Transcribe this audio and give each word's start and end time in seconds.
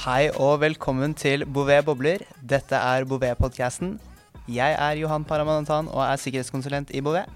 Hei 0.00 0.30
og 0.40 0.62
velkommen 0.62 1.12
til 1.12 1.42
Bouvet 1.44 1.84
bobler. 1.84 2.22
Dette 2.40 2.72
er 2.72 3.04
Bouvet-podkasten. 3.04 3.98
Jeg 4.48 4.72
er 4.72 4.96
Johan 4.96 5.26
Paramanantan 5.28 5.90
og 5.92 6.00
er 6.06 6.16
sikkerhetskonsulent 6.16 6.88
i 6.96 7.02
Bouvet. 7.04 7.28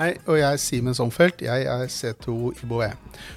Hei, 0.00 0.14
og 0.24 0.38
jeg 0.38 0.46
er 0.48 0.56
Simen 0.56 0.94
Somfelt. 0.96 1.42
Jeg 1.44 1.66
er 1.68 1.82
C2 1.92 2.32
i 2.62 2.68
Boe. 2.70 2.86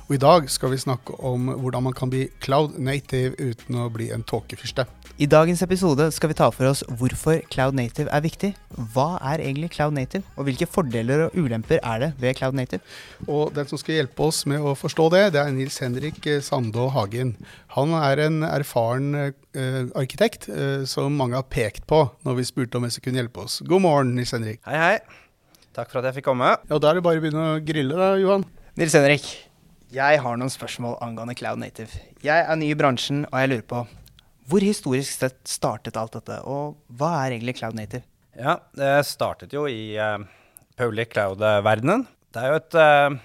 Og 0.07 0.13
i 0.15 0.19
dag 0.23 0.45
skal 0.47 0.71
vi 0.71 0.77
snakke 0.79 1.17
om 1.19 1.49
hvordan 1.59 1.83
man 1.89 1.95
kan 1.97 2.07
bli 2.07 2.29
cloud 2.39 2.77
native 2.79 3.35
uten 3.35 3.81
å 3.83 3.89
bli 3.91 4.05
en 4.15 4.21
tåkefyrste. 4.23 4.85
I 5.19 5.27
dagens 5.27 5.59
episode 5.65 6.05
skal 6.15 6.31
vi 6.31 6.37
ta 6.39 6.47
for 6.55 6.69
oss 6.69 6.85
hvorfor 6.87 7.41
cloud 7.51 7.75
native 7.75 8.07
er 8.07 8.23
viktig. 8.23 8.53
Hva 8.93 9.17
er 9.33 9.43
egentlig 9.43 9.73
cloud 9.75 9.91
native, 9.97 10.23
og 10.39 10.47
hvilke 10.47 10.69
fordeler 10.71 11.25
og 11.25 11.35
ulemper 11.35 11.83
er 11.83 11.99
det 11.99 12.09
ved 12.23 12.39
cloud 12.39 12.55
native? 12.55 12.79
Og 13.27 13.51
den 13.51 13.67
som 13.67 13.81
skal 13.81 13.99
hjelpe 13.99 14.23
oss 14.23 14.45
med 14.47 14.63
å 14.63 14.71
forstå 14.79 15.09
det, 15.11 15.25
det 15.35 15.43
er 15.43 15.51
Nils 15.51 15.81
Henrik 15.83 16.29
Sandå 16.47 16.87
Hagen. 16.95 17.35
Han 17.75 17.91
er 17.99 18.23
en 18.29 18.39
erfaren 18.47 19.11
eh, 19.19 19.83
arkitekt 19.99 20.47
eh, 20.47 20.87
som 20.87 21.11
mange 21.19 21.35
har 21.35 21.51
pekt 21.51 21.83
på 21.91 22.05
når 22.23 22.39
vi 22.39 22.47
spurte 22.47 22.79
om 22.79 22.87
jeg 22.87 23.03
kunne 23.03 23.19
hjelpe 23.19 23.43
oss. 23.43 23.59
God 23.67 23.83
morgen, 23.83 24.15
Nils 24.15 24.31
Henrik. 24.31 24.63
Hei, 24.63 24.79
hei. 24.79 25.22
Takk 25.73 25.89
for 25.89 26.03
at 26.03 26.11
jeg 26.11 26.19
fikk 26.19 26.27
komme. 26.29 26.51
Ja, 26.69 26.77
Da 26.77 26.91
er 26.91 26.99
det 26.99 27.01
bare 27.05 27.17
å 27.17 27.23
begynne 27.23 27.43
å 27.55 27.61
grille, 27.65 27.97
da, 27.97 28.13
Johan. 28.21 28.43
Nils 28.77 28.93
Henrik, 28.93 29.25
jeg 29.93 30.19
har 30.21 30.37
noen 30.37 30.51
spørsmål 30.53 30.99
angående 31.01 31.33
cloud 31.37 31.57
native. 31.61 31.97
Jeg 32.21 32.45
er 32.45 32.57
ny 32.57 32.67
i 32.69 32.77
bransjen, 32.77 33.23
og 33.31 33.39
jeg 33.41 33.49
lurer 33.49 33.65
på 33.71 33.81
hvor 34.51 34.61
historisk 34.61 35.15
sett 35.15 35.39
startet 35.47 35.97
alt 35.97 36.13
dette, 36.13 36.37
og 36.45 36.75
hva 36.93 37.23
er 37.23 37.33
egentlig 37.37 37.55
cloud 37.57 37.77
native? 37.77 38.03
Ja, 38.37 38.59
det 38.77 38.91
startet 39.09 39.53
jo 39.55 39.65
i 39.65 39.95
uh, 39.97 40.19
public 40.77 41.13
cloud-verdenen. 41.15 42.05
Det 42.33 42.43
er 42.43 42.51
jo 42.51 42.59
et 42.61 42.77
uh, 42.77 43.21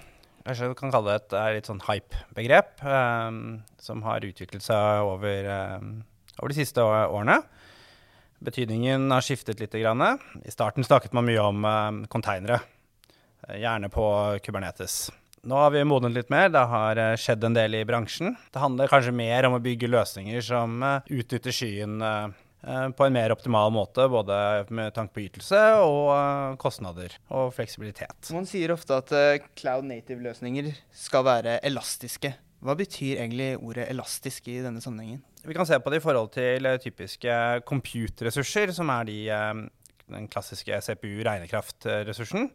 Kanskje 0.49 0.71
du 0.71 0.77
kan 0.79 0.89
kalle 0.89 1.11
det 1.11 1.19
et 1.19 1.35
uh, 1.37 1.47
litt 1.53 1.69
sånn 1.69 1.83
hype-begrep 1.85 2.81
um, 2.81 3.59
som 3.77 4.01
har 4.07 4.25
utviklet 4.25 4.65
seg 4.65 5.05
over, 5.05 5.49
over 6.39 6.49
de 6.49 6.57
siste 6.57 6.81
årene. 6.81 7.43
Betydningen 8.39 9.11
har 9.11 9.23
skiftet 9.25 9.59
litt. 9.59 9.75
I 9.75 10.51
starten 10.51 10.83
snakket 10.83 11.15
man 11.15 11.27
mye 11.27 11.43
om 11.43 12.05
konteinere, 12.11 12.61
gjerne 13.51 13.89
på 13.91 14.05
Kubernetes. 14.43 15.09
Nå 15.47 15.55
har 15.55 15.71
vi 15.71 15.85
modnet 15.87 16.15
litt 16.15 16.31
mer. 16.31 16.49
Det 16.51 16.65
har 16.71 16.99
uh, 16.99 17.15
skjedd 17.19 17.45
en 17.47 17.55
del 17.55 17.77
i 17.79 17.85
bransjen. 17.87 18.35
Det 18.51 18.59
handler 18.59 18.91
kanskje 18.91 19.15
mer 19.15 19.47
om 19.47 19.55
å 19.55 19.63
bygge 19.63 19.87
løsninger 19.91 20.43
som 20.43 20.83
utnytter 21.07 21.55
skyen 21.55 22.03
på 22.59 23.05
en 23.05 23.13
mer 23.15 23.31
optimal 23.31 23.71
måte, 23.71 24.03
både 24.11 24.35
med 24.75 24.91
tanke 24.91 25.15
på 25.15 25.21
ytelse 25.29 25.61
og 25.79 26.57
kostnader 26.59 27.13
og 27.31 27.53
fleksibilitet. 27.55 28.33
Man 28.35 28.49
sier 28.49 28.73
ofte 28.75 28.97
at 28.99 29.13
cloud 29.55 29.87
native-løsninger 29.87 30.67
skal 30.91 31.23
være 31.23 31.53
elastiske. 31.63 32.33
Hva 32.59 32.75
betyr 32.75 33.21
egentlig 33.21 33.53
ordet 33.57 33.87
elastisk 33.87 34.49
i 34.51 34.57
denne 34.63 34.81
sammenhengen? 34.83 35.21
Vi 35.45 35.55
kan 35.55 35.67
se 35.67 35.79
på 35.79 35.91
det 35.93 36.01
i 36.01 36.03
forhold 36.03 36.33
til 36.35 36.67
eh, 36.67 36.79
typiske 36.83 37.31
compute-ressurser, 37.67 38.73
som 38.75 38.91
er 38.91 39.07
de, 39.07 39.17
eh, 39.31 39.63
den 40.11 40.27
klassiske 40.31 40.81
CPU-regnekraftressursen. 40.89 42.49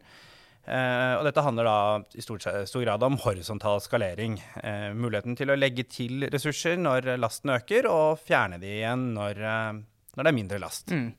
Uh, 0.65 1.19
og 1.19 1.27
dette 1.27 1.43
handler 1.45 1.67
da 1.67 1.79
i 2.17 2.23
stor, 2.25 2.41
stor 2.65 2.81
grad 2.81 3.03
om 3.05 3.19
horisontal 3.21 3.77
skalering. 3.83 4.39
Uh, 4.63 4.95
muligheten 4.97 5.37
til 5.37 5.53
å 5.53 5.57
legge 5.57 5.85
til 5.85 6.25
ressurser 6.33 6.79
når 6.81 7.11
lasten 7.21 7.53
øker, 7.53 7.85
og 7.85 8.17
fjerne 8.25 8.57
de 8.57 8.71
igjen 8.79 9.11
når, 9.13 9.43
uh, 9.45 9.77
når 10.17 10.25
det 10.25 10.31
er 10.31 10.37
mindre 10.39 10.61
last. 10.63 10.89
Mm. 10.89 11.11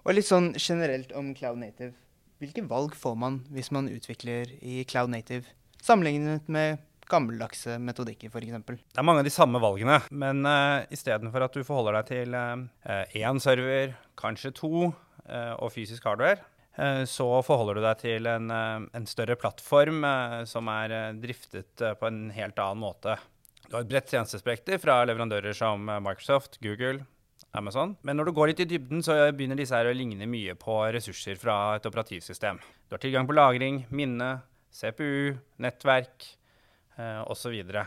Og 0.00 0.16
litt 0.16 0.28
sånn 0.28 0.54
generelt 0.56 1.12
om 1.18 1.34
Cloud 1.36 1.60
Native. 1.60 1.92
Hvilke 2.40 2.64
valg 2.68 2.96
får 2.96 3.20
man 3.20 3.38
hvis 3.52 3.68
man 3.76 3.90
utvikler 3.92 4.48
i 4.64 4.80
Cloud 4.88 5.12
Native, 5.12 5.44
sammenlignet 5.84 6.48
med 6.48 6.80
gammeldagse 7.10 7.76
metodikker, 7.82 8.30
f.eks. 8.30 8.58
Det 8.66 9.00
er 9.00 9.06
mange 9.06 9.22
av 9.22 9.28
de 9.28 9.34
samme 9.34 9.60
valgene, 9.62 10.00
men 10.10 10.42
uh, 10.46 10.84
istedenfor 10.92 11.46
at 11.46 11.56
du 11.56 11.64
forholder 11.66 12.00
deg 12.00 12.10
til 12.10 12.36
én 12.36 13.38
uh, 13.38 13.42
server, 13.42 13.96
kanskje 14.18 14.52
to, 14.56 14.90
uh, 14.90 15.54
og 15.60 15.72
fysisk 15.74 16.06
hardware, 16.08 16.42
så 17.08 17.24
forholder 17.40 17.78
du 17.78 17.80
deg 17.80 18.00
til 18.02 18.26
en, 18.28 18.50
en 18.52 19.06
større 19.08 19.32
plattform 19.40 20.02
som 20.44 20.68
er 20.68 20.92
driftet 21.16 21.80
på 21.96 22.04
en 22.04 22.26
helt 22.36 22.60
annen 22.60 22.82
måte. 22.82 23.14
Du 23.64 23.78
har 23.78 23.86
et 23.86 23.88
bredt 23.88 24.12
tjenestespekter 24.12 24.76
fra 24.82 24.98
leverandører 25.08 25.56
som 25.56 25.88
Microsoft, 26.04 26.58
Google, 26.60 27.06
Amazon. 27.56 27.96
Men 28.04 28.20
når 28.20 28.28
du 28.28 28.34
går 28.36 28.50
litt 28.50 28.60
i 28.60 28.68
dybden, 28.68 29.00
så 29.00 29.16
begynner 29.32 29.56
disse 29.56 29.72
her 29.72 29.88
å 29.88 29.96
ligne 29.96 30.28
mye 30.28 30.52
på 30.60 30.76
ressurser 30.92 31.40
fra 31.40 31.78
et 31.78 31.88
operativsystem. 31.88 32.60
Du 32.60 32.98
har 32.98 33.00
tilgang 33.00 33.24
på 33.24 33.38
lagring, 33.40 33.86
minne, 33.88 34.34
CPU, 34.68 35.32
nettverk, 35.64 36.28
eh, 36.98 37.20
osv. 37.30 37.54
Så, 37.60 37.84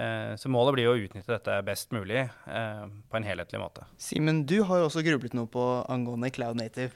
eh, 0.00 0.34
så 0.40 0.52
målet 0.52 0.76
blir 0.76 0.90
å 0.90 0.98
utnytte 0.98 1.36
dette 1.36 1.58
best 1.66 1.94
mulig 1.96 2.22
eh, 2.24 2.84
på 3.10 3.18
en 3.18 3.26
helhetlig 3.26 3.62
måte. 3.62 3.88
Simen, 4.00 4.44
du 4.48 4.60
har 4.68 4.82
jo 4.82 4.90
også 4.90 5.04
grublet 5.06 5.36
noe 5.36 5.50
på 5.50 5.66
angående 5.88 6.32
Cloud 6.34 6.60
Native. 6.60 6.92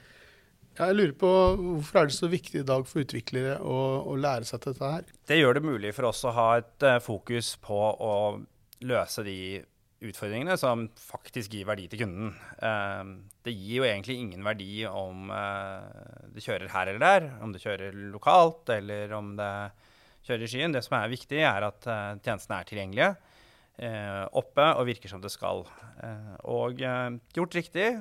Jeg 0.79 0.95
lurer 0.95 1.15
på 1.19 1.29
Hvorfor 1.59 1.99
er 1.99 2.07
det 2.07 2.15
så 2.15 2.29
viktig 2.31 2.61
i 2.61 2.67
dag 2.67 2.85
for 2.87 3.03
utviklere 3.03 3.57
å, 3.59 3.79
å 4.07 4.13
lære 4.19 4.47
seg 4.47 4.61
til 4.63 4.75
dette 4.75 4.91
her? 4.93 5.09
Det 5.27 5.39
gjør 5.39 5.57
det 5.57 5.65
mulig 5.65 5.91
for 5.97 6.07
oss 6.11 6.21
å 6.23 6.35
ha 6.35 6.47
et 6.61 6.85
uh, 6.87 7.01
fokus 7.03 7.55
på 7.59 7.75
å 7.75 8.13
løse 8.87 9.25
de 9.27 9.39
utfordringene 10.07 10.55
som 10.55 10.85
faktisk 10.95 11.57
gir 11.57 11.67
verdi 11.67 11.89
til 11.91 12.05
kunden. 12.05 12.31
Uh, 12.63 13.27
det 13.43 13.57
gir 13.57 13.81
jo 13.81 13.89
egentlig 13.89 14.21
ingen 14.21 14.45
verdi 14.47 14.85
om 14.87 15.27
uh, 15.33 15.83
det 16.31 16.45
kjører 16.45 16.71
her 16.71 16.93
eller 16.93 17.03
der, 17.03 17.27
om 17.43 17.51
det 17.51 17.63
kjører 17.65 17.99
lokalt 18.13 18.71
eller 18.77 19.11
om 19.19 19.33
det 19.39 19.51
kjører 20.27 20.45
i 20.45 20.51
skyen. 20.51 20.75
Det 20.75 20.83
som 20.85 20.97
er 20.99 21.11
viktig, 21.11 21.41
er 21.43 21.67
at 21.67 21.89
uh, 21.89 22.17
tjenestene 22.23 22.59
er 22.59 22.69
tilgjengelige, 22.69 23.11
uh, 23.83 24.25
oppe 24.41 24.67
og 24.75 24.87
virker 24.89 25.11
som 25.11 25.23
det 25.23 25.31
skal. 25.33 25.65
Uh, 25.99 26.35
og 26.55 26.81
gjort 27.35 27.59
riktig 27.59 27.93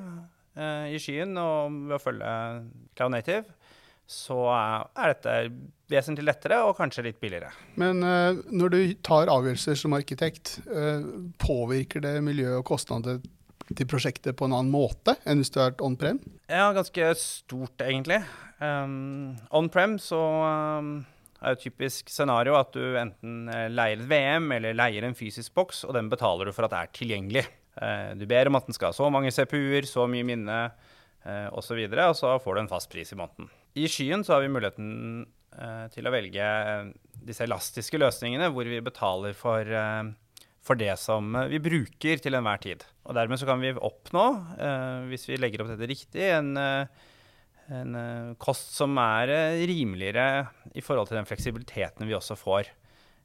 i 0.59 0.99
skyen 0.99 1.37
og 1.39 1.75
ved 1.87 1.95
å 1.95 2.01
følge 2.03 2.31
Cloud 2.99 3.13
Native, 3.15 3.45
så 4.11 4.39
er 4.51 5.13
dette 5.13 5.35
vesentlig 5.93 6.25
lettere 6.27 6.57
og 6.67 6.73
kanskje 6.81 7.05
litt 7.07 7.21
billigere. 7.23 7.53
Men 7.79 8.03
når 8.03 8.73
du 8.73 8.79
tar 9.07 9.31
avgjørelser 9.31 9.79
som 9.79 9.95
arkitekt, 9.95 10.57
påvirker 11.39 12.03
det 12.03 12.17
miljø 12.27 12.57
og 12.57 12.67
kostnader 12.73 13.21
til 13.77 13.89
prosjektet 13.89 14.37
på 14.39 14.49
en 14.49 14.57
annen 14.57 14.73
måte 14.73 15.15
enn 15.29 15.43
hvis 15.43 15.53
du 15.55 15.61
er 15.63 15.77
on-prem? 15.85 16.21
Ja, 16.49 16.71
ganske 16.77 17.13
stort, 17.21 17.79
egentlig. 17.85 18.23
Um, 18.59 19.37
on-prem 19.55 19.99
så 20.03 20.19
um, 20.81 20.93
er 21.39 21.53
jo 21.53 21.59
et 21.59 21.65
typisk 21.69 22.11
scenario 22.11 22.57
at 22.59 22.75
du 22.75 22.99
enten 22.99 23.49
eh, 23.53 23.69
leier 23.71 24.01
et 24.01 24.11
VM 24.11 24.51
eller 24.57 24.77
leier 24.77 25.07
en 25.07 25.17
fysisk 25.19 25.55
boks, 25.57 25.85
og 25.87 25.95
den 25.97 26.11
betaler 26.11 26.49
du 26.49 26.55
for 26.55 26.67
at 26.67 26.75
det 26.75 26.81
er 26.81 26.95
tilgjengelig. 26.99 27.45
Eh, 27.79 28.13
du 28.19 28.27
ber 28.31 28.51
om 28.51 28.59
at 28.59 28.69
den 28.69 28.77
skal 28.77 28.91
ha 28.91 28.97
så 28.97 29.11
mange 29.13 29.33
CPU-er, 29.35 29.87
så 29.89 30.09
mye 30.11 30.27
minne 30.27 30.63
osv., 30.69 30.95
og, 31.29 31.61
så 31.67 31.75
videre, 31.77 32.07
og 32.09 32.15
så 32.17 32.31
får 32.41 32.55
du 32.55 32.61
en 32.63 32.71
fast 32.71 32.89
pris 32.89 33.11
i 33.13 33.17
måneden. 33.19 33.51
I 33.77 33.89
skyen 33.91 34.23
så 34.25 34.37
har 34.37 34.41
vi 34.41 34.53
muligheten 34.55 35.27
eh, 35.59 35.83
til 35.93 36.09
å 36.09 36.13
velge 36.15 36.47
disse 37.27 37.45
elastiske 37.45 38.01
løsningene 38.01 38.49
hvor 38.55 38.71
vi 38.71 38.79
betaler 38.81 39.35
for, 39.37 39.69
for 40.65 40.81
det 40.81 40.95
som 41.03 41.37
vi 41.51 41.61
bruker 41.61 42.23
til 42.23 42.39
enhver 42.39 42.63
tid. 42.63 42.87
Og 43.05 43.19
dermed 43.19 43.43
så 43.43 43.51
kan 43.51 43.61
vi 43.61 43.75
oppnå, 43.75 44.25
hvis 45.11 45.27
vi 45.29 45.37
legger 45.43 45.67
opp 45.67 45.75
dette 45.75 45.91
riktig, 45.91 46.31
en 46.33 46.55
en 47.69 47.99
kost 48.41 48.71
som 48.79 48.97
er 49.03 49.29
rimeligere 49.69 50.47
i 50.75 50.85
forhold 50.85 51.11
til 51.11 51.19
den 51.19 51.29
fleksibiliteten 51.29 52.09
vi 52.09 52.17
også 52.17 52.37
får. 52.39 52.71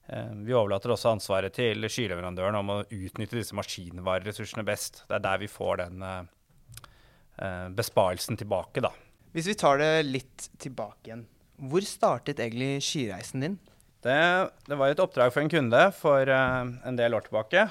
Uh, 0.10 0.32
vi 0.46 0.56
overlater 0.56 0.94
også 0.94 1.14
ansvaret 1.16 1.56
til 1.56 1.88
skyleverandøren 1.90 2.60
om 2.60 2.72
å 2.76 2.80
utnytte 2.84 3.40
disse 3.40 3.58
maskinvareressursene 3.58 4.66
best. 4.68 5.04
Det 5.10 5.20
er 5.20 5.28
der 5.28 5.44
vi 5.44 5.52
får 5.52 5.86
den 5.86 6.08
besparelsen 7.74 8.38
tilbake, 8.38 8.78
da. 8.86 8.92
Hvis 9.34 9.48
vi 9.50 9.56
tar 9.58 9.80
det 9.82 10.04
litt 10.06 10.44
tilbake 10.62 11.08
igjen. 11.08 11.24
Hvor 11.58 11.82
startet 11.82 12.38
egentlig 12.44 12.84
skyreisen 12.86 13.42
din? 13.42 13.56
Det, 14.06 14.20
det 14.68 14.78
var 14.78 14.94
et 14.94 15.02
oppdrag 15.02 15.34
for 15.34 15.42
en 15.42 15.50
kunde 15.50 15.80
for 15.98 16.30
en 16.30 17.00
del 17.00 17.18
år 17.18 17.26
tilbake. 17.26 17.64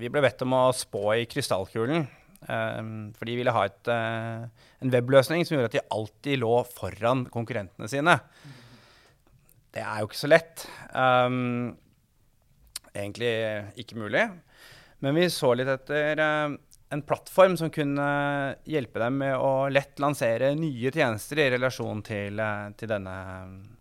Vi 0.00 0.08
ble 0.08 0.24
bedt 0.24 0.46
om 0.46 0.56
å 0.56 0.62
spå 0.72 1.02
i 1.18 1.28
krystallkulen 1.28 2.08
for 2.46 3.28
de 3.28 3.36
ville 3.38 3.54
ha 3.54 3.62
et, 3.68 3.90
uh, 3.90 4.66
en 4.82 4.92
webløsning 4.92 5.46
som 5.46 5.56
gjorde 5.56 5.70
at 5.70 5.76
de 5.78 5.86
alltid 5.94 6.42
lå 6.42 6.56
foran 6.72 7.26
konkurrentene 7.32 7.90
sine. 7.90 8.16
Det 9.72 9.84
er 9.84 10.02
jo 10.02 10.10
ikke 10.10 10.20
så 10.20 10.30
lett. 10.30 10.66
Um, 10.92 11.76
egentlig 12.92 13.32
ikke 13.80 14.00
mulig. 14.00 14.26
Men 15.02 15.16
vi 15.16 15.30
så 15.32 15.54
litt 15.56 15.70
etter 15.72 16.20
uh, 16.20 16.54
en 16.92 17.02
plattform 17.08 17.56
som 17.56 17.72
kunne 17.72 18.06
hjelpe 18.68 19.00
dem 19.00 19.16
med 19.22 19.32
å 19.40 19.68
lett 19.72 20.00
lansere 20.02 20.52
nye 20.58 20.92
tjenester 20.92 21.40
i 21.40 21.48
relasjon 21.54 22.02
til, 22.04 22.36
uh, 22.42 22.68
til 22.76 22.90
denne, 22.92 23.16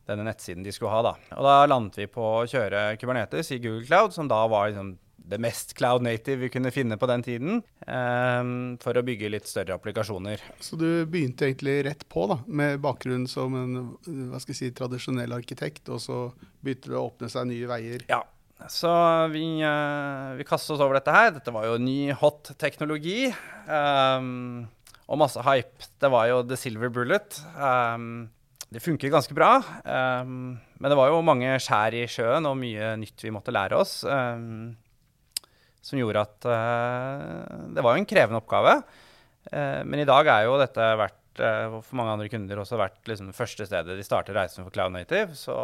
denne, 0.08 0.28
nettsiden 0.30 0.64
de 0.64 0.74
skulle 0.74 0.94
ha. 0.96 1.04
Da. 1.12 1.16
Og 1.36 1.48
da 1.50 1.58
landet 1.68 2.00
vi 2.00 2.08
på 2.12 2.24
å 2.40 2.48
kjøre 2.48 2.94
Kubernetes 3.02 3.52
i 3.52 3.60
Google 3.60 3.86
Cloud, 3.90 4.16
som 4.16 4.32
da 4.32 4.46
var 4.52 4.72
liksom 4.72 4.96
det 5.22 5.40
mest 5.42 5.76
cloud 5.78 6.04
native 6.06 6.42
vi 6.46 6.50
kunne 6.52 6.72
finne 6.74 6.98
på 7.00 7.08
den 7.10 7.24
tiden, 7.26 7.62
um, 7.86 8.54
for 8.82 8.98
å 8.98 9.04
bygge 9.06 9.30
litt 9.32 9.48
større 9.50 9.78
applikasjoner. 9.78 10.42
Så 10.64 10.80
du 10.80 11.06
begynte 11.06 11.48
egentlig 11.48 11.78
rett 11.88 12.04
på, 12.12 12.26
da, 12.32 12.42
med 12.48 12.82
bakgrunn 12.84 13.28
som 13.30 13.56
en 13.58 13.80
hva 14.32 14.42
skal 14.42 14.56
jeg 14.56 14.60
si, 14.60 14.74
tradisjonell 14.78 15.38
arkitekt, 15.38 15.88
og 15.94 16.02
så 16.04 16.20
begynte 16.64 16.92
det 16.92 17.00
å 17.00 17.08
åpne 17.08 17.32
seg 17.32 17.48
nye 17.52 17.70
veier? 17.70 18.06
Ja. 18.12 18.24
Så 18.70 18.92
vi, 19.34 19.46
uh, 19.66 20.36
vi 20.38 20.46
kastet 20.46 20.76
oss 20.76 20.84
over 20.84 21.00
dette 21.00 21.14
her. 21.16 21.32
Dette 21.38 21.54
var 21.54 21.66
jo 21.66 21.80
ny, 21.82 22.12
hot 22.18 22.54
teknologi. 22.62 23.32
Um, 23.66 24.68
og 25.12 25.20
masse 25.20 25.42
hype. 25.44 25.90
Det 26.00 26.12
var 26.14 26.30
jo 26.30 26.44
the 26.46 26.58
silver 26.60 26.92
bullet. 26.94 27.42
Um, 27.58 28.30
det 28.72 28.84
funker 28.84 29.12
ganske 29.12 29.36
bra. 29.36 29.58
Um, 29.84 30.60
men 30.78 30.94
det 30.94 30.98
var 31.00 31.10
jo 31.12 31.24
mange 31.26 31.58
skjær 31.60 31.98
i 31.98 32.06
sjøen 32.10 32.48
og 32.48 32.60
mye 32.62 32.94
nytt 33.02 33.26
vi 33.26 33.34
måtte 33.34 33.54
lære 33.54 33.82
oss. 33.82 34.00
Som 35.82 36.00
gjorde 36.00 36.26
at 36.26 36.50
uh, 36.50 37.72
det 37.74 37.84
var 37.84 37.96
jo 37.96 38.04
en 38.04 38.10
krevende 38.10 38.42
oppgave. 38.42 38.78
Uh, 39.50 39.82
men 39.86 40.04
i 40.04 40.08
dag 40.08 40.30
er 40.30 40.46
jo 40.46 40.60
dette 40.62 40.92
vært 41.02 41.18
uh, 41.40 41.80
for 41.80 41.98
mange 42.00 42.16
andre 42.16 42.30
kunder 42.32 42.60
også 42.62 42.80
vært 42.80 43.00
liksom 43.10 43.30
det 43.30 43.38
første 43.38 43.66
stedet 43.68 43.96
de 43.98 44.06
starter 44.06 44.36
reisen 44.36 44.66
for 44.66 44.74
Cloud 44.74 44.94
Native. 44.96 45.36
Så 45.38 45.56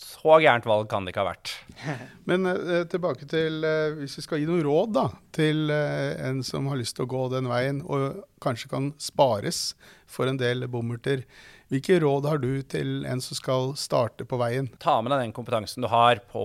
så 0.00 0.40
gærent 0.42 0.68
valg 0.68 0.88
kan 0.90 1.04
det 1.04 1.14
ikke 1.14 1.24
ha 1.24 1.30
vært. 1.32 1.54
Men 2.30 2.48
uh, 2.48 2.82
tilbake 2.90 3.28
til 3.30 3.62
uh, 3.66 4.00
Hvis 4.00 4.18
vi 4.18 4.26
skal 4.26 4.42
gi 4.42 4.48
noen 4.48 4.64
råd 4.66 4.96
da, 4.96 5.06
til 5.36 5.70
uh, 5.72 6.16
en 6.26 6.42
som 6.46 6.68
har 6.70 6.80
lyst 6.80 6.98
til 6.98 7.06
å 7.06 7.12
gå 7.12 7.28
den 7.34 7.50
veien, 7.50 7.82
og 7.86 8.22
kanskje 8.42 8.72
kan 8.72 8.92
spares 9.00 9.74
for 10.10 10.30
en 10.30 10.40
del 10.40 10.66
bommerter. 10.70 11.26
Hvilke 11.70 12.00
råd 12.02 12.26
har 12.26 12.40
du 12.42 12.64
til 12.66 13.04
en 13.06 13.20
som 13.22 13.38
skal 13.38 13.74
starte 13.78 14.26
på 14.26 14.38
veien? 14.40 14.72
Ta 14.82 14.96
med 14.98 15.12
deg 15.12 15.28
den 15.28 15.34
kompetansen 15.36 15.84
du 15.84 15.90
har 15.92 16.18
på 16.32 16.42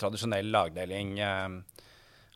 tradisjonell 0.00 0.48
lagdeling 0.54 1.18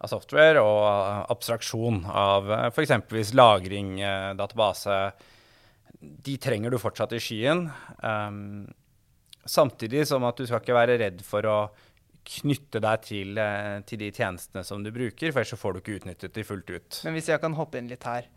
av 0.00 0.10
software 0.12 0.62
og 0.64 1.30
abstraksjon 1.32 2.02
av 2.08 2.50
uh, 2.50 2.66
f.eks. 2.70 3.34
lagring, 3.36 3.98
database, 4.38 4.98
de 6.00 6.36
trenger 6.40 6.72
du 6.72 6.80
fortsatt 6.80 7.12
i 7.16 7.20
skyen. 7.22 7.66
Um, 8.00 8.64
samtidig 9.44 10.06
som 10.08 10.24
at 10.28 10.40
du 10.40 10.46
skal 10.48 10.62
ikke 10.62 10.76
være 10.76 10.98
redd 11.00 11.22
for 11.26 11.46
å 11.48 11.60
knytte 12.40 12.80
deg 12.82 13.06
til, 13.06 13.38
uh, 13.40 13.80
til, 13.86 14.02
de 14.02 14.10
tjenestene 14.12 14.64
som 14.66 14.84
du 14.84 14.92
bruker, 14.94 15.32
for 15.32 15.42
ellers 15.42 15.54
så 15.54 15.60
får 15.60 15.76
du 15.76 15.80
ikke 15.82 15.96
utnyttet 16.00 16.36
de 16.36 16.46
fullt 16.46 16.70
ut. 16.70 17.00
Men 17.06 17.16
hvis 17.16 17.30
jeg 17.32 17.42
kan 17.42 17.56
hoppe 17.58 17.80
inn 17.80 17.90
litt 17.90 18.06
her. 18.08 18.28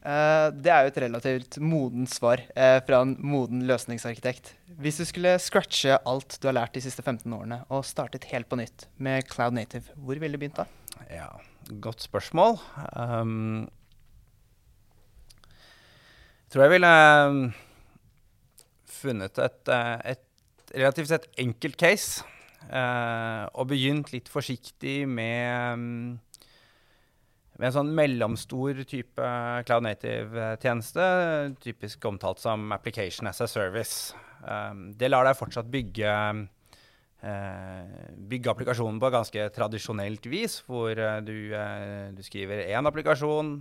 Uh, 0.00 0.48
det 0.56 0.70
er 0.72 0.86
jo 0.86 0.90
et 0.94 0.98
relativt 1.02 1.58
modent 1.60 2.08
svar 2.08 2.40
uh, 2.54 2.78
fra 2.86 3.02
en 3.04 3.12
moden 3.20 3.66
løsningsarkitekt. 3.68 4.54
Hvis 4.80 5.00
du 5.02 5.04
skulle 5.04 5.34
scratche 5.44 5.98
alt 6.08 6.38
du 6.40 6.48
har 6.48 6.56
lært 6.56 6.78
de 6.78 6.84
siste 6.86 7.04
15 7.04 7.26
årene, 7.36 7.60
og 7.68 7.84
startet 7.84 8.30
helt 8.32 8.48
på 8.48 8.56
nytt 8.62 8.88
med 8.96 9.28
Cloud 9.28 9.58
Native, 9.58 9.92
hvor 10.00 10.16
ville 10.16 10.38
du 10.38 10.40
begynt 10.40 10.62
da? 10.62 10.64
Ja, 11.08 11.30
Godt 11.78 12.02
spørsmål. 12.02 12.58
Um, 12.98 13.68
tror 16.50 16.64
jeg 16.66 16.72
ville 16.72 16.90
um, 17.28 17.44
funnet 18.90 19.38
et, 19.38 19.70
eh, 19.70 20.16
et 20.16 20.74
relativt 20.74 21.12
sett 21.12 21.28
enkelt 21.38 21.78
case. 21.78 22.24
Uh, 22.70 23.46
og 23.56 23.70
begynt 23.70 24.10
litt 24.12 24.28
forsiktig 24.28 25.08
med, 25.08 25.72
um, 25.72 26.18
med 27.56 27.68
en 27.70 27.76
sånn 27.78 27.94
mellomstor 27.96 28.82
type 28.84 29.30
Cloud 29.66 29.86
Native-tjeneste, 29.86 31.06
typisk 31.64 32.04
omtalt 32.10 32.42
som 32.42 32.68
Application 32.76 33.30
as 33.30 33.40
a 33.40 33.48
Service. 33.50 34.12
Um, 34.44 34.90
det 34.98 35.08
lar 35.10 35.26
deg 35.26 35.38
fortsatt 35.38 35.70
bygge, 35.72 36.12
uh, 36.12 36.44
bygge 37.20 38.48
applikasjonen 38.48 39.00
på 39.02 39.10
ganske 39.12 39.42
tradisjonelt 39.52 40.24
vis, 40.32 40.60
hvor 40.64 40.96
uh, 40.96 41.18
du, 41.20 41.52
du 42.16 42.22
skriver 42.24 42.64
én 42.70 42.88
applikasjon, 42.88 43.58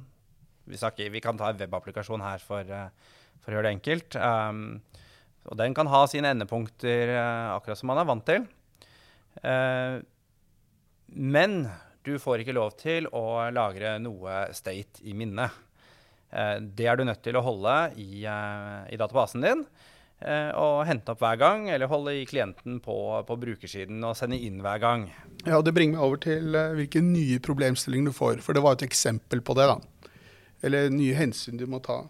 vi, 0.69 0.77
snakker, 0.77 1.09
vi, 1.09 1.21
kan 1.23 1.37
ta 1.37 1.49
en 1.49 1.59
webapplikasjon 1.59 2.23
her 2.23 2.43
for, 2.43 2.61
eh, 2.61 2.87
for, 3.41 3.51
å 3.51 3.57
gjøre 3.57 3.67
det 3.67 3.75
enkelt. 3.79 4.17
Og 5.49 5.57
den 5.57 5.73
kan 5.73 5.89
ha 5.89 6.03
sine 6.11 6.29
endepunkter 6.35 7.15
akkurat 7.55 7.79
som 7.79 7.89
man 7.89 8.01
er 8.01 8.05
vant 8.05 8.25
til. 8.27 8.43
Men 11.09 11.55
du 12.05 12.11
får 12.21 12.43
ikke 12.43 12.53
lov 12.53 12.75
til 12.77 13.07
å 13.15 13.49
lagre 13.55 13.95
noe 14.03 14.43
state 14.53 15.01
i 15.09 15.15
minnet. 15.17 15.55
Det 16.29 16.85
er 16.85 16.99
du 16.99 17.07
nødt 17.07 17.23
til 17.25 17.39
å 17.39 17.45
holde 17.47 17.77
i, 17.97 18.27
i 18.27 18.99
databasen 18.99 19.47
din. 19.47 19.65
Og 20.19 20.81
hente 20.83 21.13
opp 21.13 21.21
hver 21.23 21.37
gang, 21.39 21.69
eller 21.71 21.87
holde 21.87 22.11
i 22.19 22.25
klienten 22.27 22.81
på, 22.83 22.95
på, 23.23 23.37
brukersiden 23.39 24.03
og 24.03 24.17
sende 24.19 24.35
inn 24.35 24.57
hver 24.59 24.81
gang. 24.83 25.05
Ja, 25.45 25.61
Det 25.63 25.71
bringer 25.71 25.95
meg 25.95 26.03
over 26.03 26.19
til 26.25 26.57
hvilke 26.75 26.99
nye 26.99 27.37
problemstillinger 27.39 28.11
du 28.11 28.17
får. 28.17 28.41
For 28.43 28.57
det 28.57 28.65
var 28.65 28.75
et 28.75 28.83
eksempel 28.89 29.39
på 29.39 29.55
det. 29.55 29.69
da 29.71 29.77
eller 30.65 30.91
nye 30.93 31.15
hensyn 31.17 31.59
du 31.59 31.65
må 31.69 31.81
ta. 31.83 32.03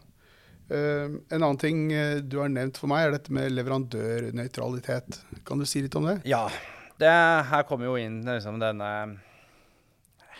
Uh, 0.69 1.17
en 1.33 1.41
annen 1.41 1.61
ting 1.61 1.87
du 2.29 2.39
har 2.41 2.51
nevnt 2.53 2.77
for 2.77 2.91
meg, 2.91 3.07
er 3.07 3.17
dette 3.17 3.33
med 3.33 3.53
leverandørnøytralitet. 3.55 5.21
Kan 5.47 5.61
du 5.61 5.67
si 5.69 5.83
litt 5.85 5.97
om 5.97 6.09
det? 6.09 6.19
Ja. 6.29 6.47
Det, 6.99 7.09
her 7.49 7.65
kommer 7.67 7.89
jo 7.89 7.97
inn 7.99 8.21
liksom, 8.27 8.59
denne 8.61 8.89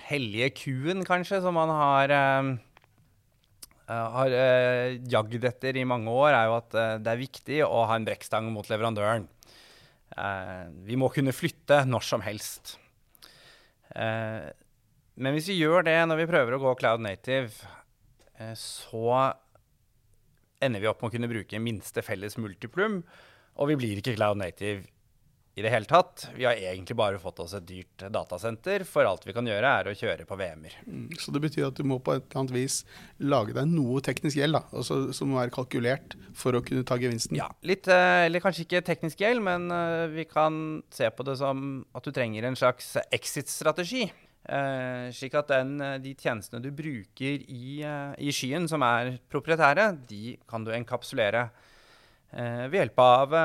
hellige 0.10 0.50
kuen, 0.58 1.06
kanskje, 1.08 1.40
som 1.44 1.56
man 1.58 1.72
har 1.72 2.14
har 3.90 4.34
jagd 5.10 5.46
etter 5.50 5.78
i 5.82 5.88
mange 5.88 6.14
år, 6.14 6.36
er 6.36 6.46
jo 6.50 6.56
at 6.60 6.76
det 7.02 7.10
er 7.10 7.22
viktig 7.22 7.60
å 7.66 7.84
ha 7.90 7.98
en 7.98 8.06
brekkstang 8.06 8.52
mot 8.54 8.70
leverandøren. 8.70 9.26
vi 10.86 10.96
må 10.96 11.10
kunne 11.10 11.34
flytte 11.34 11.84
når 11.90 12.06
som 12.06 12.22
helst. 12.22 12.78
men 13.96 15.34
hvis 15.34 15.50
vi 15.50 15.60
gjør 15.60 15.84
det 15.90 15.98
når 16.06 16.22
vi 16.22 16.30
prøver 16.30 16.56
å 16.56 16.62
gå 16.62 16.76
cloud 16.78 17.02
native, 17.02 17.50
Eh, 18.40 18.56
så 18.56 19.34
ender 20.60 20.84
vi 20.84 20.90
opp 20.90 21.02
med 21.02 21.12
å 21.12 21.16
kunne 21.16 21.32
bruke 21.32 21.64
minste 21.64 22.04
felles 22.06 22.38
multiplum. 22.40 23.02
Og 23.60 23.72
vi 23.72 23.78
blir 23.80 24.00
ikke 24.00 24.16
cloud 24.16 24.40
native 24.40 24.88
i 25.60 25.64
det 25.64 25.72
hele 25.74 25.88
tatt. 25.90 26.30
Vi 26.36 26.46
har 26.48 26.56
egentlig 26.56 26.96
bare 26.98 27.20
fått 27.20 27.42
oss 27.44 27.54
et 27.58 27.66
dyrt 27.68 28.06
datasenter, 28.14 28.86
for 28.88 29.08
alt 29.08 29.26
vi 29.28 29.36
kan 29.36 29.48
gjøre, 29.48 29.74
er 29.82 29.90
å 29.92 29.96
kjøre 29.98 30.28
på 30.30 30.38
VM-er. 30.40 30.78
Mm, 30.88 31.10
så 31.20 31.34
det 31.36 31.42
betyr 31.44 31.68
at 31.68 31.80
du 31.80 31.84
må 31.88 32.00
på 32.04 32.16
et 32.16 32.24
eller 32.24 32.42
annet 32.44 32.56
vis 32.56 32.80
lage 33.20 33.56
deg 33.58 33.68
noe 33.68 34.00
teknisk 34.06 34.40
gjeld, 34.40 34.56
da, 34.56 34.64
altså, 34.72 35.02
som 35.16 35.32
må 35.32 35.42
være 35.42 35.54
kalkulert 35.58 36.16
for 36.38 36.56
å 36.56 36.64
kunne 36.64 36.88
ta 36.88 37.00
gevinsten? 37.02 37.40
Ja, 37.40 37.50
litt, 37.68 37.90
eh, 37.92 38.30
eller 38.30 38.44
kanskje 38.44 38.66
ikke 38.66 38.86
teknisk 38.88 39.20
gjeld, 39.26 39.44
men 39.44 39.68
eh, 39.76 40.08
vi 40.16 40.28
kan 40.30 40.80
se 40.96 41.12
på 41.12 41.28
det 41.28 41.36
som 41.42 41.84
at 41.92 42.08
du 42.08 42.16
trenger 42.16 42.48
en 42.48 42.60
slags 42.60 42.96
exit-strategi. 43.12 44.08
Uh, 44.50 45.12
slik 45.14 45.36
at 45.38 45.50
den, 45.52 45.76
de 46.02 46.14
tjenestene 46.18 46.64
du 46.64 46.72
bruker 46.74 47.44
i, 47.44 47.84
uh, 47.84 48.16
i, 48.18 48.32
skyen, 48.34 48.66
som 48.72 48.82
er 48.88 49.18
proprietære, 49.30 49.92
de 50.10 50.38
kan 50.50 50.64
du 50.66 50.72
enkapsulere 50.74 51.44
uh, 51.52 52.66
ved 52.72 52.80
hjelp 52.80 53.04
av 53.04 53.36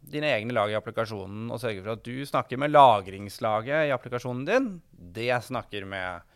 dine 0.00 0.26
egne 0.34 0.52
lag 0.56 0.70
i 0.72 0.78
applikasjonen 0.78 1.50
og 1.52 1.60
sørge 1.62 1.82
for 1.82 1.92
at 1.94 2.04
du 2.06 2.26
snakker 2.26 2.56
med 2.60 2.72
lagringslaget 2.72 3.88
i 3.88 3.94
applikasjonen 3.94 4.44
din. 4.48 4.82
Det 4.90 5.44
snakker 5.46 5.84
med 5.90 6.26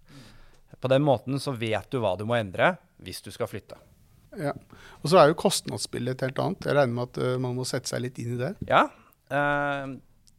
På 0.81 0.89
den 0.89 1.03
måten 1.03 1.41
så 1.41 1.53
vet 1.57 1.91
du 1.91 1.99
hva 2.03 2.17
du 2.19 2.25
må 2.29 2.35
endre 2.39 2.77
hvis 3.03 3.23
du 3.25 3.31
skal 3.35 3.49
flytte. 3.51 3.77
Ja. 4.39 4.55
Og 5.03 5.11
så 5.13 5.21
er 5.21 5.31
jo 5.31 5.39
kostnadsbildet 5.39 6.17
et 6.17 6.27
helt 6.29 6.41
annet. 6.41 6.69
Jeg 6.69 6.79
regner 6.79 6.97
med 6.97 7.11
at 7.11 7.21
uh, 7.21 7.41
man 7.43 7.57
må 7.57 7.67
sette 7.69 7.91
seg 7.91 8.05
litt 8.05 8.21
inn 8.23 8.37
i 8.37 8.41
det? 8.41 8.53
Ja. 8.69 8.87
Uh, 9.33 9.99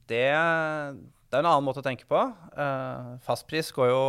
det, 0.10 0.25
det, 0.25 1.36
er 1.36 1.44
en 1.44 1.50
annen 1.50 1.68
måte 1.68 1.84
å 1.84 1.86
tenke 1.86 2.08
på. 2.10 2.22
Uh, 2.58 3.16
fastpris 3.25 3.72
går 3.75 3.92
jo 3.92 4.02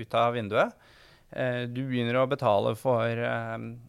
ut 0.00 0.16
av 0.18 0.34
vinduet. 0.36 0.88
Du 1.30 1.84
begynner 1.86 2.16
å 2.18 2.26
betale 2.26 2.72
for 2.74 3.20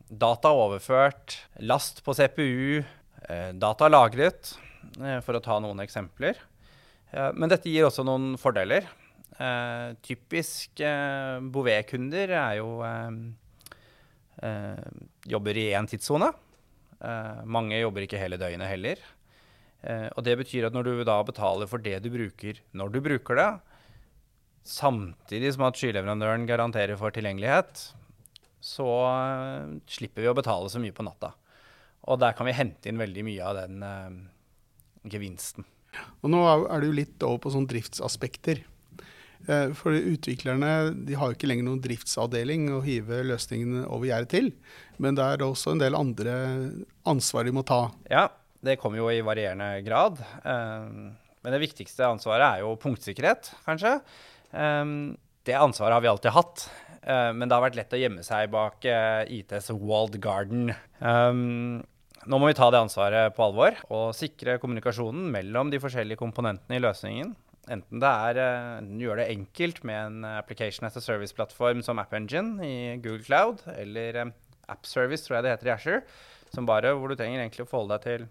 data 0.06 0.52
overført, 0.54 1.40
last 1.66 2.04
på 2.06 2.14
CPU, 2.14 2.84
data 3.58 3.90
lagret, 3.90 4.52
for 5.26 5.38
å 5.38 5.42
ta 5.42 5.58
noen 5.58 5.82
eksempler. 5.82 6.38
men 7.34 7.50
dette 7.50 7.70
gir 7.74 7.88
også 7.88 8.06
noen 8.06 8.36
fordeler. 8.38 8.86
typisk 10.06 10.84
Bouvet-kunder 11.50 12.36
er 12.38 12.60
jo 12.60 12.76
eh, 14.42 14.86
jobber 15.34 15.58
i 15.58 15.72
én 15.76 15.90
tidssone. 15.90 16.32
Eh, 17.02 17.42
mange 17.46 17.80
jobber 17.80 18.06
ikke 18.06 18.22
hele 18.22 18.40
døgnet 18.42 18.70
heller. 18.70 19.02
Eh, 19.82 20.08
og 20.14 20.24
det 20.26 20.38
betyr 20.42 20.68
at 20.68 20.76
når 20.76 20.88
du 20.88 21.04
da 21.08 21.18
betaler 21.26 21.70
for 21.70 21.82
det 21.82 21.98
du 22.04 22.12
bruker 22.14 22.60
når 22.78 22.94
du 22.94 23.00
bruker 23.02 23.40
det, 23.40 23.50
samtidig 24.68 25.54
som 25.56 25.66
at 25.68 25.80
skyleverandøren 25.80 26.46
garanterer 26.50 27.00
for 27.00 27.14
tilgjengelighet, 27.16 27.90
så 28.62 28.88
eh, 29.10 29.78
slipper 29.90 30.24
vi 30.24 30.32
å 30.32 30.38
betale 30.38 30.70
så 30.70 30.82
mye 30.82 30.96
på 30.96 31.06
natta. 31.06 31.34
Og 32.10 32.20
der 32.22 32.36
kan 32.38 32.48
vi 32.48 32.58
hente 32.58 32.90
inn 32.90 33.02
veldig 33.02 33.26
mye 33.26 33.46
av 33.46 33.58
den 33.58 33.86
eh, 33.86 34.20
gevinsten. 35.12 35.66
Og 36.22 36.32
nå 36.32 36.42
er 36.48 36.78
det 36.80 36.88
jo 36.88 37.00
litt 37.02 37.26
over 37.28 37.42
på 37.44 37.54
sånn 37.54 37.68
driftsaspekter. 37.70 38.62
Eh, 39.50 39.74
for 39.78 39.98
utviklerne 39.98 40.94
de 41.10 41.18
har 41.18 41.32
jo 41.32 41.38
ikke 41.38 41.50
lenger 41.50 41.68
noen 41.68 41.82
driftsavdeling 41.84 42.70
å 42.78 42.84
hive 42.86 43.24
løsningene 43.32 43.88
over 43.90 44.12
gjerdet 44.12 44.34
til. 44.38 44.52
Men 45.02 45.18
det 45.18 45.26
er 45.26 45.46
også 45.46 45.74
en 45.74 45.82
del 45.82 45.98
andre 45.98 46.36
ansvar 47.10 47.50
de 47.50 47.56
må 47.58 47.66
ta. 47.68 47.88
Ja, 48.14 48.30
det 48.62 48.78
kommer 48.82 49.02
jo 49.02 49.10
i 49.10 49.24
varierende 49.26 49.74
grad. 49.82 50.22
Men 50.46 51.56
det 51.56 51.64
viktigste 51.64 52.06
ansvaret 52.06 52.46
er 52.46 52.62
jo 52.62 52.76
punktsikkerhet, 52.78 53.50
kanskje. 53.66 53.96
Eh, 54.52 54.86
det 55.48 55.58
ansvaret 55.58 55.98
har 55.98 56.06
vi 56.06 56.12
alltid 56.12 56.36
hatt. 56.38 56.70
Men 57.02 57.50
det 57.50 57.56
har 57.56 57.64
vært 57.64 57.78
lett 57.80 57.94
å 57.96 57.98
gjemme 57.98 58.22
seg 58.22 58.52
bak 58.54 58.86
ITs 58.86 59.72
walled 59.74 60.20
garden. 60.22 60.68
nå 61.02 62.38
må 62.38 62.46
vi 62.46 62.54
ta 62.54 62.68
det 62.70 62.78
ansvaret 62.78 63.34
på 63.34 63.42
alvor 63.48 63.80
og 63.90 64.14
sikre 64.14 64.60
kommunikasjonen 64.62 65.32
mellom 65.34 65.72
de 65.74 65.80
forskjellige 65.82 66.22
komponentene 66.22 66.78
i 66.78 66.84
løsningen. 66.84 67.32
Enten 67.74 68.04
det 68.04 68.12
er 68.28 68.42
enten 68.44 69.02
gjør 69.02 69.18
det 69.18 69.32
enkelt 69.34 69.82
med 69.82 69.98
en 69.98 70.30
application 70.30 70.86
as 70.86 71.00
a 71.00 71.02
service-plattform 71.02 71.82
som 71.82 71.98
AppEngine 71.98 72.62
i 72.62 72.78
Google 73.02 73.26
Cloud, 73.26 73.66
eller 73.74 74.22
AppService, 74.70 75.26
tror 75.26 75.40
jeg 75.40 75.48
det 75.48 75.56
heter 75.56 75.72
i 75.72 75.74
Asher, 75.74 76.06
som 76.54 76.70
bare 76.70 76.94
hvor 76.94 77.12
du 77.12 77.18
trenger 77.18 77.42
egentlig 77.42 77.66
å 77.66 77.70
forholde 77.72 77.98
deg 77.98 78.08
til 78.08 78.30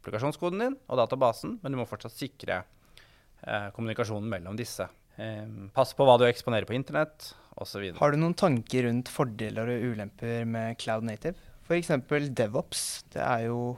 applikasjonskoden 0.00 0.64
din 0.64 0.78
og 0.88 1.00
databasen, 1.00 1.58
men 1.60 1.72
du 1.72 1.80
må 1.80 1.88
fortsatt 1.88 2.16
sikre 2.16 2.62
eh, 2.62 3.68
kommunikasjonen 3.76 4.30
mellom 4.30 4.56
disse. 4.58 4.86
Eh, 5.20 5.46
pass 5.76 5.92
på 5.96 6.06
hva 6.08 6.16
du 6.20 6.24
eksponerer 6.28 6.68
på 6.68 6.76
internett, 6.76 7.32
osv. 7.60 7.90
Har 7.98 8.12
du 8.12 8.20
noen 8.20 8.36
tanker 8.38 8.86
rundt 8.86 9.10
fordeler 9.12 9.68
og 9.74 9.88
ulemper 9.92 10.46
med 10.48 10.78
Cloud 10.80 11.04
Native? 11.04 11.36
F.eks. 11.66 11.92
DevOps. 12.36 12.84
Det 13.12 13.20
er 13.20 13.48
jo 13.50 13.74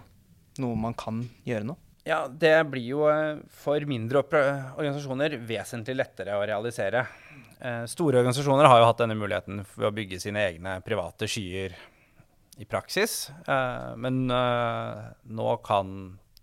noe 0.63 0.79
man 0.79 0.95
kan 0.99 1.25
gjøre 1.49 1.67
nå. 1.73 1.79
Ja, 2.07 2.25
det 2.27 2.55
blir 2.71 2.87
jo 2.87 3.07
eh, 3.11 3.43
for 3.63 3.83
mindre 3.89 4.23
organisasjoner 4.23 5.39
vesentlig 5.47 5.99
lettere 5.99 6.39
å 6.39 6.47
realisere. 6.47 7.07
Eh, 7.59 7.85
store 7.91 8.23
organisasjoner 8.23 8.71
har 8.71 8.83
jo 8.83 8.89
hatt 8.91 9.03
denne 9.03 9.19
muligheten 9.19 9.63
for 9.67 9.89
å 9.89 9.95
bygge 9.95 10.21
sine 10.23 10.43
egne 10.49 10.79
private 10.87 11.31
skyer 11.31 11.75
i 12.61 12.67
praksis. 12.69 13.31
Uh, 13.47 13.95
men 13.97 14.27
nå 14.29 15.55
kan 15.65 15.95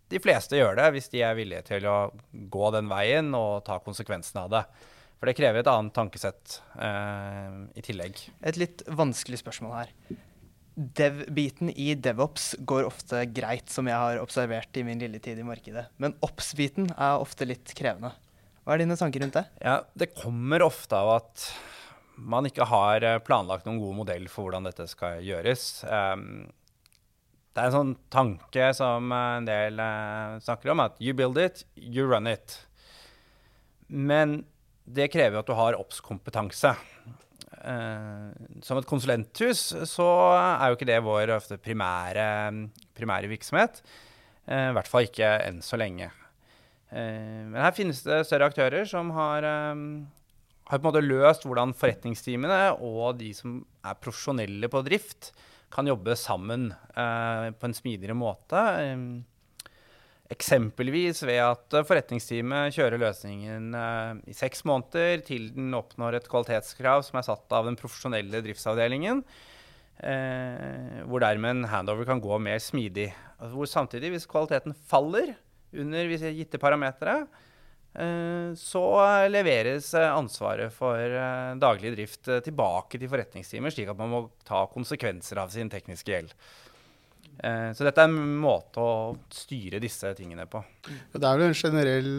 de 0.10 0.22
fleste 0.22 0.58
gjør 0.58 0.80
det 0.80 0.88
hvis 0.96 1.12
de 1.14 1.24
er 1.26 1.36
villige 1.38 1.66
til 1.70 1.86
å 1.90 1.98
gå 2.32 2.72
den 2.76 2.90
veien 2.92 3.34
og 3.38 3.64
ta 3.68 3.80
konsekvensen 3.84 4.42
av 4.44 4.54
det. 4.54 4.64
For 5.20 5.28
det 5.28 5.36
krever 5.36 5.62
et 5.62 5.70
annet 5.70 5.94
tankesett 5.96 6.62
eh, 6.80 7.56
i 7.76 7.84
tillegg. 7.84 8.22
Et 8.48 8.60
litt 8.60 8.84
vanskelig 8.88 9.42
spørsmål 9.42 9.76
her. 9.76 9.94
Dev-biten 10.80 11.74
i 11.76 11.92
DevOps 12.00 12.54
går 12.64 12.86
ofte 12.88 13.26
greit, 13.36 13.68
som 13.68 13.90
jeg 13.90 14.00
har 14.00 14.22
observert 14.22 14.80
i 14.80 14.86
min 14.88 15.02
lille 15.02 15.20
tid 15.20 15.42
i 15.42 15.44
markedet. 15.44 15.90
Men 16.00 16.16
Ops-biten 16.24 16.88
er 16.96 17.20
ofte 17.20 17.48
litt 17.50 17.74
krevende. 17.76 18.14
Hva 18.64 18.78
er 18.78 18.86
dine 18.86 18.96
tanker 19.00 19.26
rundt 19.26 19.36
det? 19.36 19.44
Ja, 19.60 19.82
Det 19.92 20.14
kommer 20.16 20.64
ofte 20.64 20.96
av 20.96 21.12
at 21.18 21.50
man 22.16 22.48
ikke 22.48 22.68
har 22.68 23.04
eh, 23.04 23.20
planlagt 23.24 23.68
noen 23.68 23.82
god 23.82 24.00
modell 24.02 24.32
for 24.32 24.48
hvordan 24.48 24.68
dette 24.68 24.88
skal 24.92 25.20
gjøres. 25.24 25.84
Um, 25.84 26.48
det 27.54 27.62
er 27.62 27.70
en 27.70 27.76
sånn 27.76 27.94
tanke 28.14 28.70
som 28.78 29.12
en 29.16 29.48
del 29.48 29.80
uh, 29.82 30.38
snakker 30.44 30.74
om, 30.74 30.84
at 30.86 31.00
you 31.02 31.16
build 31.18 31.40
it, 31.42 31.64
you 31.76 32.06
run 32.08 32.30
it. 32.30 32.60
Men 33.90 34.44
det 34.86 35.10
krever 35.14 35.42
at 35.42 35.50
du 35.50 35.56
har 35.58 35.78
OBS-kompetanse. 35.80 36.76
Uh, 37.60 38.30
som 38.64 38.80
et 38.80 38.88
konsulenthus 38.88 39.64
så 39.90 40.08
er 40.38 40.70
jo 40.70 40.78
ikke 40.78 40.88
det 40.88 41.02
vår 41.04 41.34
primære, 41.66 42.30
primære 42.98 43.32
virksomhet. 43.34 43.82
Uh, 44.46 44.70
I 44.70 44.78
hvert 44.78 44.92
fall 44.92 45.10
ikke 45.10 45.34
enn 45.50 45.60
så 45.66 45.80
lenge. 45.80 46.12
Men 46.90 47.54
her 47.62 47.74
finnes 47.78 48.00
det 48.02 48.24
større 48.26 48.48
aktører 48.50 48.88
som 48.90 49.12
har 49.14 49.46
har 50.70 50.78
på 50.78 50.84
en 50.84 50.88
måte 50.88 51.06
løst 51.06 51.46
hvordan 51.48 51.74
forretningsteamene 51.78 52.60
og 52.86 53.20
de 53.20 53.32
som 53.38 53.60
er 53.86 53.98
profesjonelle 54.02 54.70
på 54.70 54.82
drift, 54.86 55.32
kan 55.74 55.90
jobbe 55.90 56.16
sammen 56.18 56.70
eh, 56.72 57.50
på 57.54 57.68
en 57.68 57.76
smidigere 57.76 58.16
måte. 58.18 58.62
Eksempelvis 60.30 61.24
ved 61.26 61.40
at 61.42 61.78
forretningsteamet 61.90 62.76
kjører 62.76 63.02
løsningen 63.02 63.74
eh, 63.78 64.12
i 64.30 64.38
seks 64.38 64.66
måneder 64.70 65.24
til 65.26 65.50
den 65.56 65.74
oppnår 65.78 66.20
et 66.20 66.30
kvalitetskrav 66.30 67.06
som 67.08 67.22
er 67.22 67.28
satt 67.30 67.56
av 67.56 67.70
den 67.70 67.80
profesjonelle 67.80 68.44
driftsavdelingen. 68.46 69.24
Eh, 70.00 71.04
hvor 71.10 71.26
dermed 71.26 71.58
en 71.58 71.70
handover 71.72 72.08
kan 72.08 72.22
gå 72.24 72.38
mer 72.42 72.62
smidig. 72.64 73.10
Altså 73.40 73.54
hvor 73.58 73.70
samtidig, 73.70 74.14
hvis 74.14 74.30
kvaliteten 74.30 74.78
faller 74.88 75.36
under 75.74 76.14
gitte 76.34 76.62
parametere, 76.62 77.24
Eh, 77.24 77.49
så 78.56 78.84
leveres 79.32 79.94
eh, 79.98 80.12
ansvaret 80.14 80.74
for 80.74 81.00
eh, 81.00 81.56
daglig 81.60 81.96
drift 81.96 82.30
tilbake 82.46 83.00
til 83.00 83.10
forretningstimer, 83.12 83.74
slik 83.74 83.90
at 83.92 84.00
man 84.00 84.12
må 84.14 84.22
ta 84.48 84.66
konsekvenser 84.72 85.42
av 85.42 85.50
sin 85.54 85.72
tekniske 85.72 86.14
gjeld. 86.14 86.36
Så 87.40 87.86
dette 87.88 88.04
er 88.04 88.10
en 88.10 88.34
måte 88.44 88.84
å 88.84 89.14
styre 89.32 89.80
disse 89.80 90.10
tingene 90.18 90.44
på. 90.52 90.60
Det 91.14 91.24
er 91.24 91.40
jo 91.40 91.46
en 91.48 91.56
generell 91.56 92.10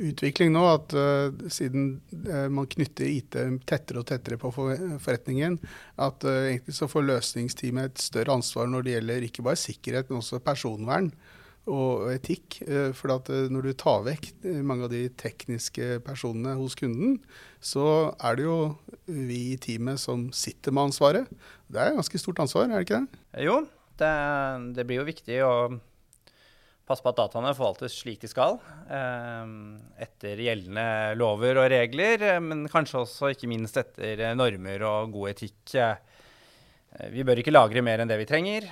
utvikling 0.00 0.52
nå 0.54 0.62
at 0.70 0.94
uh, 0.96 1.34
siden 1.52 1.96
uh, 2.24 2.48
man 2.52 2.68
knytter 2.70 3.08
IT 3.08 3.36
tettere 3.68 4.00
og 4.00 4.08
tettere 4.08 4.38
på 4.40 4.52
for, 4.54 4.72
forretningen, 5.02 5.58
at 6.00 6.26
uh, 6.26 6.46
egentlig 6.48 6.76
så 6.76 6.88
får 6.90 7.08
løsningsteamet 7.08 7.90
et 7.90 8.04
større 8.06 8.38
ansvar 8.38 8.70
når 8.70 8.86
det 8.86 8.96
gjelder 8.96 9.28
ikke 9.28 9.46
bare 9.46 9.60
sikkerhet, 9.60 10.10
men 10.10 10.22
også 10.22 10.42
personvern 10.44 11.10
og 11.70 12.08
etikk. 12.10 12.58
Eh, 12.66 12.90
for 12.96 13.12
eh, 13.12 13.46
når 13.52 13.68
du 13.68 13.72
tar 13.78 14.02
vekk 14.06 14.28
eh, 14.48 14.62
mange 14.66 14.88
av 14.88 14.92
de 14.92 15.04
tekniske 15.20 16.00
personene 16.06 16.56
hos 16.58 16.74
kunden, 16.78 17.20
så 17.62 18.12
er 18.18 18.38
det 18.38 18.48
jo 18.48 18.58
vi 19.06 19.52
i 19.52 19.60
teamet 19.62 20.00
som 20.02 20.30
sitter 20.34 20.74
med 20.74 20.90
ansvaret. 20.90 21.30
Det 21.68 21.78
er 21.78 21.92
et 21.92 22.00
ganske 22.00 22.20
stort 22.20 22.42
ansvar, 22.42 22.66
er 22.66 22.82
det 22.82 22.88
ikke 22.88 23.00
det? 23.04 23.22
Jo, 23.46 23.62
det, 24.00 24.12
det 24.76 24.86
blir 24.88 25.02
jo 25.02 25.08
viktig 25.08 25.38
å 25.46 25.54
passe 26.88 27.04
på 27.04 27.12
at 27.12 27.20
dataene 27.20 27.54
forvaltes 27.54 27.94
slik 27.94 28.24
de 28.24 28.28
skal. 28.28 28.56
Etter 30.02 30.40
gjeldende 30.42 31.14
lover 31.14 31.60
og 31.62 31.68
regler, 31.70 32.24
men 32.42 32.66
kanskje 32.68 33.04
også 33.04 33.30
ikke 33.32 33.48
minst 33.48 33.78
etter 33.78 34.24
normer 34.34 34.82
og 34.88 35.14
god 35.14 35.30
etikk. 35.30 35.76
Vi 37.14 37.24
bør 37.24 37.40
ikke 37.40 37.54
lagre 37.54 37.84
mer 37.86 38.02
enn 38.02 38.10
det 38.10 38.18
vi 38.20 38.26
trenger. 38.28 38.66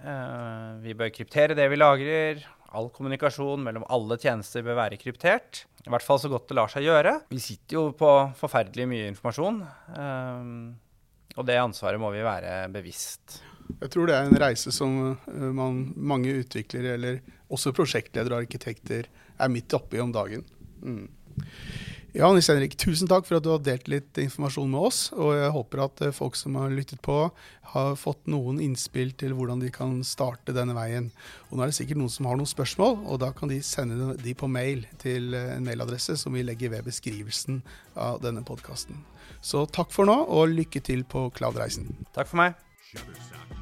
Uh, 0.00 0.78
vi 0.84 0.94
bør 0.96 1.12
kryptere 1.14 1.56
det 1.58 1.66
vi 1.72 1.78
lagrer. 1.78 2.44
All 2.76 2.90
kommunikasjon 2.94 3.62
mellom 3.66 3.86
alle 3.90 4.18
tjenester 4.20 4.64
bør 4.66 4.78
være 4.78 4.98
kryptert. 5.00 5.64
I 5.84 5.90
hvert 5.92 6.04
fall 6.04 6.20
så 6.22 6.30
godt 6.30 6.50
det 6.50 6.58
lar 6.58 6.70
seg 6.70 6.86
gjøre. 6.86 7.16
Vi 7.32 7.42
sitter 7.42 7.78
jo 7.78 7.84
på 7.96 8.10
forferdelig 8.38 8.86
mye 8.90 9.10
informasjon. 9.10 9.62
Uh, 9.96 11.36
og 11.38 11.46
det 11.48 11.60
ansvaret 11.62 12.00
må 12.02 12.12
vi 12.14 12.24
være 12.26 12.64
bevisst. 12.74 13.40
Jeg 13.70 13.92
tror 13.94 14.10
det 14.10 14.16
er 14.16 14.28
en 14.28 14.40
reise 14.42 14.72
som 14.74 14.96
uh, 15.14 15.50
man, 15.54 15.84
mange 15.96 16.34
utviklere, 16.42 16.96
eller 16.98 17.20
også 17.50 17.74
prosjektledere 17.76 18.36
og 18.38 18.46
arkitekter, 18.46 19.10
er 19.40 19.52
midt 19.52 19.74
oppi 19.76 20.00
om 20.02 20.12
dagen. 20.14 20.44
Mm. 20.82 21.06
Ja, 22.12 22.26
Nils 22.34 22.48
Henrik, 22.50 22.74
tusen 22.74 23.06
takk 23.06 23.28
for 23.28 23.38
at 23.38 23.44
du 23.46 23.52
har 23.52 23.60
delt 23.62 23.86
litt 23.90 24.18
informasjon 24.18 24.70
med 24.72 24.86
oss. 24.88 24.98
Og 25.14 25.30
jeg 25.38 25.52
håper 25.54 25.82
at 25.84 26.00
eh, 26.02 26.14
folk 26.14 26.34
som 26.38 26.56
har 26.58 26.72
lyttet 26.74 26.98
på, 27.06 27.18
har 27.70 27.92
fått 27.98 28.26
noen 28.30 28.58
innspill 28.62 29.12
til 29.20 29.36
hvordan 29.38 29.62
de 29.62 29.70
kan 29.74 30.00
starte 30.06 30.54
denne 30.56 30.74
veien. 30.74 31.12
Og 31.48 31.54
nå 31.54 31.62
er 31.62 31.70
det 31.70 31.78
sikkert 31.78 32.00
noen 32.02 32.10
som 32.10 32.26
har 32.26 32.40
noen 32.40 32.50
spørsmål, 32.50 32.98
og 33.06 33.22
da 33.22 33.30
kan 33.36 33.52
de 33.52 33.60
sende 33.62 34.16
de 34.18 34.34
på 34.34 34.50
mail 34.50 34.82
til 35.02 35.38
eh, 35.38 35.54
en 35.54 35.70
mailadresse 35.70 36.18
som 36.18 36.34
vi 36.34 36.42
legger 36.46 36.74
ved 36.74 36.90
beskrivelsen 36.90 37.62
av 37.94 38.18
denne 38.26 38.42
podkasten. 38.46 39.04
Så 39.38 39.62
takk 39.70 39.94
for 39.94 40.10
nå, 40.10 40.18
og 40.26 40.50
lykke 40.50 40.82
til 40.82 41.06
på 41.06 41.28
Cloud-reisen. 41.38 41.92
Takk 42.16 42.34
for 42.34 42.42
meg. 42.42 43.58